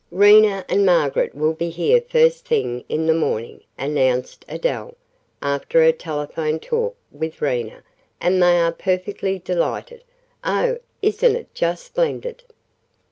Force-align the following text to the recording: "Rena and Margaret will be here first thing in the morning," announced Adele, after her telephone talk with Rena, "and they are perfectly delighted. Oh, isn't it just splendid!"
"Rena 0.09 0.65
and 0.67 0.83
Margaret 0.83 1.35
will 1.35 1.53
be 1.53 1.69
here 1.69 2.01
first 2.01 2.47
thing 2.47 2.83
in 2.89 3.05
the 3.05 3.13
morning," 3.13 3.61
announced 3.77 4.43
Adele, 4.49 4.95
after 5.43 5.83
her 5.83 5.91
telephone 5.91 6.59
talk 6.59 6.95
with 7.11 7.39
Rena, 7.39 7.83
"and 8.19 8.41
they 8.41 8.57
are 8.57 8.71
perfectly 8.71 9.37
delighted. 9.37 10.03
Oh, 10.43 10.79
isn't 11.03 11.35
it 11.35 11.53
just 11.53 11.85
splendid!" 11.85 12.41